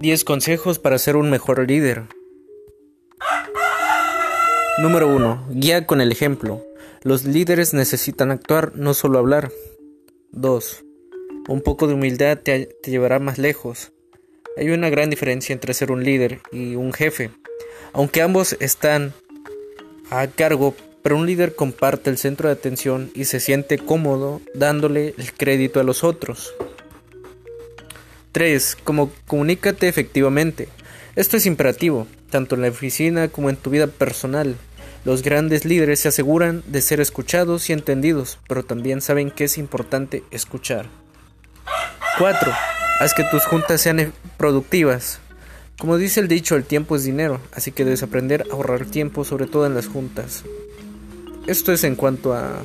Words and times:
10 0.00 0.24
consejos 0.24 0.78
para 0.78 0.96
ser 0.96 1.16
un 1.16 1.28
mejor 1.28 1.68
líder. 1.68 2.04
Número 4.78 5.14
1. 5.14 5.48
Guía 5.50 5.86
con 5.86 6.00
el 6.00 6.10
ejemplo. 6.10 6.64
Los 7.02 7.26
líderes 7.26 7.74
necesitan 7.74 8.30
actuar, 8.30 8.72
no 8.76 8.94
solo 8.94 9.18
hablar. 9.18 9.52
2. 10.32 10.84
Un 11.48 11.60
poco 11.60 11.86
de 11.86 11.92
humildad 11.92 12.38
te, 12.38 12.64
te, 12.82 12.90
llevará 12.90 13.18
más 13.18 13.36
lejos. 13.36 13.92
Hay 14.56 14.70
una 14.70 14.88
gran 14.88 15.10
diferencia 15.10 15.52
entre 15.52 15.74
ser 15.74 15.92
un 15.92 16.02
líder 16.02 16.40
y 16.50 16.76
un 16.76 16.94
jefe. 16.94 17.30
Aunque 17.92 18.22
ambos 18.22 18.56
están 18.58 19.12
a 20.08 20.26
cargo, 20.28 20.74
pero 21.02 21.18
un 21.18 21.26
líder 21.26 21.54
comparte 21.54 22.08
el 22.08 22.16
centro 22.16 22.48
de 22.48 22.54
atención 22.54 23.10
y 23.14 23.26
se 23.26 23.38
siente 23.38 23.76
cómodo 23.76 24.40
dándole 24.54 25.14
el 25.18 25.34
crédito 25.34 25.78
a 25.78 25.82
los 25.84 26.04
otros. 26.04 26.54
3. 28.32 28.78
Como 28.84 29.10
comunícate 29.26 29.88
efectivamente. 29.88 30.68
Esto 31.16 31.36
es 31.36 31.46
imperativo, 31.46 32.06
tanto 32.30 32.54
en 32.54 32.62
la 32.62 32.68
oficina 32.68 33.28
como 33.28 33.50
en 33.50 33.56
tu 33.56 33.70
vida 33.70 33.86
personal. 33.86 34.56
Los 35.04 35.22
grandes 35.22 35.64
líderes 35.64 36.00
se 36.00 36.08
aseguran 36.08 36.62
de 36.66 36.82
ser 36.82 37.00
escuchados 37.00 37.70
y 37.70 37.72
entendidos, 37.72 38.38
pero 38.46 38.64
también 38.64 39.00
saben 39.00 39.30
que 39.30 39.44
es 39.44 39.58
importante 39.58 40.22
escuchar. 40.30 40.86
4. 42.18 42.52
Haz 43.00 43.14
que 43.14 43.24
tus 43.24 43.44
juntas 43.46 43.80
sean 43.80 43.98
e-, 43.98 44.12
productivas. 44.36 45.20
Como 45.78 45.96
dice 45.96 46.20
el 46.20 46.28
dicho, 46.28 46.54
el 46.54 46.64
tiempo 46.64 46.96
es 46.96 47.04
dinero, 47.04 47.40
así 47.52 47.72
que 47.72 47.84
debes 47.84 48.02
aprender 48.02 48.44
a 48.50 48.54
ahorrar 48.54 48.84
tiempo, 48.84 49.24
sobre 49.24 49.46
todo 49.46 49.66
en 49.66 49.74
las 49.74 49.86
juntas. 49.86 50.44
Esto 51.46 51.72
es 51.72 51.82
en 51.84 51.96
cuanto 51.96 52.34
a 52.34 52.62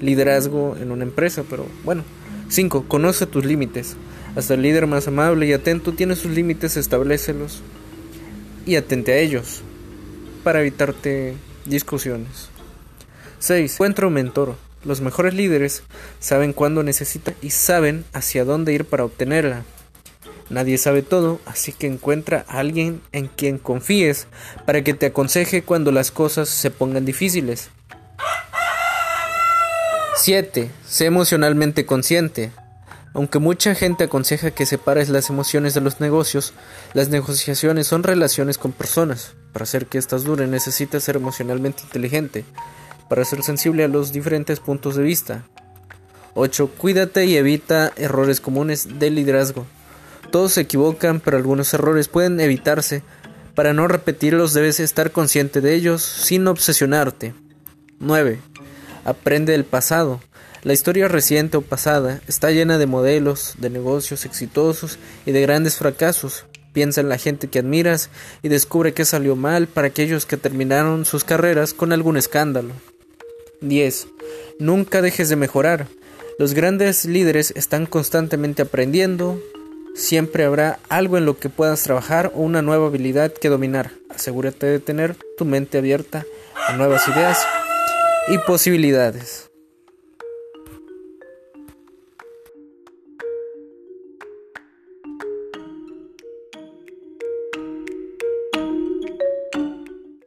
liderazgo 0.00 0.76
en 0.78 0.92
una 0.92 1.04
empresa, 1.04 1.44
pero 1.48 1.66
bueno. 1.84 2.04
5. 2.50 2.84
Conoce 2.88 3.26
tus 3.26 3.44
límites. 3.44 3.96
Hasta 4.36 4.54
el 4.54 4.62
líder 4.62 4.86
más 4.86 5.08
amable 5.08 5.46
y 5.46 5.52
atento 5.52 5.92
tiene 5.92 6.16
sus 6.16 6.30
límites, 6.32 6.76
establecelos 6.76 7.62
y 8.66 8.76
atente 8.76 9.12
a 9.12 9.18
ellos 9.18 9.62
para 10.44 10.60
evitarte 10.60 11.34
discusiones. 11.64 12.48
6. 13.38 13.74
Encuentra 13.74 14.06
un 14.06 14.14
mentor. 14.14 14.56
Los 14.84 15.00
mejores 15.00 15.34
líderes 15.34 15.82
saben 16.20 16.52
cuándo 16.52 16.82
necesitan 16.82 17.34
y 17.42 17.50
saben 17.50 18.04
hacia 18.12 18.44
dónde 18.44 18.72
ir 18.72 18.84
para 18.84 19.04
obtenerla. 19.04 19.64
Nadie 20.50 20.78
sabe 20.78 21.02
todo, 21.02 21.40
así 21.44 21.72
que 21.72 21.86
encuentra 21.86 22.44
a 22.48 22.58
alguien 22.58 23.02
en 23.12 23.26
quien 23.26 23.58
confíes 23.58 24.26
para 24.64 24.82
que 24.82 24.94
te 24.94 25.06
aconseje 25.06 25.62
cuando 25.62 25.92
las 25.92 26.10
cosas 26.10 26.48
se 26.48 26.70
pongan 26.70 27.04
difíciles. 27.04 27.70
7. 30.16 30.70
Sé 30.86 31.06
emocionalmente 31.06 31.84
consciente. 31.84 32.50
Aunque 33.14 33.38
mucha 33.38 33.74
gente 33.74 34.04
aconseja 34.04 34.50
que 34.50 34.66
separes 34.66 35.08
las 35.08 35.30
emociones 35.30 35.74
de 35.74 35.80
los 35.80 36.00
negocios, 36.00 36.52
las 36.92 37.08
negociaciones 37.08 37.86
son 37.86 38.02
relaciones 38.02 38.58
con 38.58 38.72
personas. 38.72 39.34
Para 39.52 39.64
hacer 39.64 39.86
que 39.86 39.98
éstas 39.98 40.24
duren 40.24 40.50
necesitas 40.50 41.02
ser 41.02 41.16
emocionalmente 41.16 41.82
inteligente, 41.82 42.44
para 43.08 43.24
ser 43.24 43.42
sensible 43.42 43.84
a 43.84 43.88
los 43.88 44.12
diferentes 44.12 44.60
puntos 44.60 44.96
de 44.96 45.02
vista. 45.02 45.44
8. 46.34 46.70
Cuídate 46.78 47.24
y 47.24 47.36
evita 47.36 47.92
errores 47.96 48.40
comunes 48.40 48.98
del 48.98 49.16
liderazgo. 49.16 49.66
Todos 50.30 50.52
se 50.52 50.60
equivocan, 50.60 51.20
pero 51.20 51.36
algunos 51.36 51.72
errores 51.74 52.08
pueden 52.08 52.38
evitarse. 52.38 53.02
Para 53.54 53.72
no 53.72 53.88
repetirlos 53.88 54.54
debes 54.54 54.78
estar 54.78 55.10
consciente 55.10 55.60
de 55.60 55.74
ellos 55.74 56.02
sin 56.02 56.46
obsesionarte. 56.46 57.34
9. 57.98 58.38
Aprende 59.04 59.52
del 59.52 59.64
pasado. 59.64 60.20
La 60.64 60.72
historia 60.72 61.06
reciente 61.06 61.56
o 61.56 61.62
pasada 61.62 62.20
está 62.26 62.50
llena 62.50 62.78
de 62.78 62.86
modelos, 62.86 63.54
de 63.58 63.70
negocios 63.70 64.24
exitosos 64.24 64.98
y 65.24 65.30
de 65.30 65.40
grandes 65.42 65.76
fracasos. 65.76 66.46
Piensa 66.72 67.00
en 67.00 67.08
la 67.08 67.18
gente 67.18 67.48
que 67.48 67.60
admiras 67.60 68.10
y 68.42 68.48
descubre 68.48 68.92
qué 68.92 69.04
salió 69.04 69.36
mal 69.36 69.68
para 69.68 69.86
aquellos 69.86 70.26
que 70.26 70.36
terminaron 70.36 71.04
sus 71.04 71.22
carreras 71.22 71.74
con 71.74 71.92
algún 71.92 72.16
escándalo. 72.16 72.70
10. 73.60 74.08
Nunca 74.58 75.00
dejes 75.00 75.28
de 75.28 75.36
mejorar. 75.36 75.86
Los 76.38 76.54
grandes 76.54 77.04
líderes 77.04 77.52
están 77.56 77.86
constantemente 77.86 78.62
aprendiendo. 78.62 79.40
Siempre 79.94 80.44
habrá 80.44 80.80
algo 80.88 81.18
en 81.18 81.24
lo 81.24 81.38
que 81.38 81.48
puedas 81.48 81.82
trabajar 81.82 82.32
o 82.34 82.40
una 82.40 82.62
nueva 82.62 82.88
habilidad 82.88 83.32
que 83.32 83.48
dominar. 83.48 83.92
Asegúrate 84.10 84.66
de 84.66 84.78
tener 84.80 85.16
tu 85.36 85.44
mente 85.44 85.78
abierta 85.78 86.24
a 86.68 86.76
nuevas 86.76 87.06
ideas 87.08 87.38
y 88.28 88.38
posibilidades. 88.38 89.48